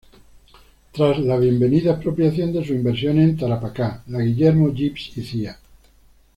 [0.93, 5.59] Tras la bienvenida expropiación de sus inversiones en Tarapacá, la "Guillermo Gibbs y Cía.